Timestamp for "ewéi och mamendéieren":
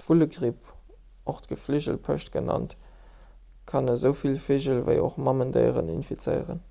4.84-5.90